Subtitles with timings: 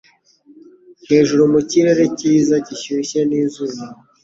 [1.09, 3.81] hejuru mu kirere cyiza gishyushye n'izuba